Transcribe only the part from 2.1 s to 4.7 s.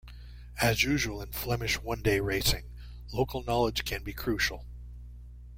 racing, local knowledge can be crucial.